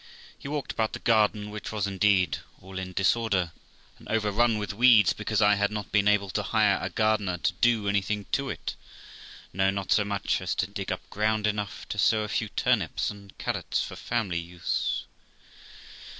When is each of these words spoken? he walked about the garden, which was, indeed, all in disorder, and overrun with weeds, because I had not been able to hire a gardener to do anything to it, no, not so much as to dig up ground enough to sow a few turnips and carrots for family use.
he 0.35 0.47
walked 0.47 0.71
about 0.71 0.93
the 0.93 0.97
garden, 0.97 1.51
which 1.51 1.71
was, 1.71 1.85
indeed, 1.85 2.39
all 2.59 2.79
in 2.79 2.91
disorder, 2.91 3.51
and 3.99 4.07
overrun 4.07 4.57
with 4.57 4.73
weeds, 4.73 5.13
because 5.13 5.43
I 5.43 5.53
had 5.53 5.69
not 5.69 5.91
been 5.91 6.07
able 6.07 6.31
to 6.31 6.41
hire 6.41 6.79
a 6.81 6.89
gardener 6.89 7.37
to 7.37 7.53
do 7.53 7.87
anything 7.87 8.25
to 8.31 8.49
it, 8.49 8.75
no, 9.53 9.69
not 9.69 9.91
so 9.91 10.03
much 10.03 10.41
as 10.41 10.55
to 10.55 10.65
dig 10.65 10.91
up 10.91 11.07
ground 11.11 11.45
enough 11.45 11.87
to 11.89 11.99
sow 11.99 12.23
a 12.23 12.29
few 12.29 12.49
turnips 12.49 13.11
and 13.11 13.37
carrots 13.37 13.83
for 13.83 13.95
family 13.95 14.39
use. 14.39 15.05